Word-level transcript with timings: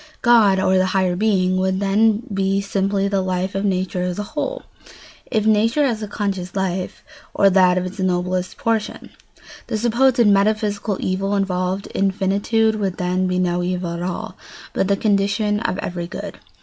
God, 0.23 0.59
or 0.59 0.79
the 0.79 0.87
highest 0.97 1.19
being, 1.19 1.57
would 1.57 1.79
then 1.79 2.23
be 2.33 2.59
simply 2.59 3.07
the 3.07 3.21
life 3.21 3.53
of 3.53 3.63
nature 3.63 4.01
as 4.01 4.17
a 4.17 4.23
whole, 4.33 4.63
if 5.29 5.45
nature 5.45 5.85
has 5.85 6.01
a 6.01 6.07
conscious 6.07 6.55
life, 6.55 7.03
or 7.35 7.51
that 7.51 7.77
of 7.77 7.85
its 7.85 7.99
noblest 7.99 8.57
portion. 8.57 9.11
The 9.67 9.77
supposed 9.77 10.17
"metaphysical 10.25 10.97
evil" 10.99 11.35
involved 11.35 11.85
in 11.85 12.09
finitude 12.09 12.73
would 12.79 12.97
then 12.97 13.27
be 13.27 13.37
no 13.37 13.61
evil 13.61 13.93
at 13.93 14.01
all, 14.01 14.35
but 14.73 14.87
the 14.87 14.97
condition 14.97 15.59
of 15.59 15.77
every 15.77 16.07
good. 16.07 16.39